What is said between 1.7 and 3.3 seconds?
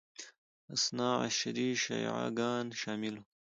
شیعه ګان شامل وو